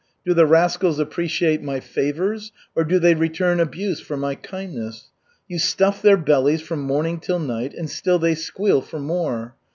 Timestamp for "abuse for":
3.59-4.17